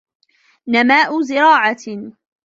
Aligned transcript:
نَمَاءُ 0.67 1.21
زِرَاعَةٍ 1.21 2.11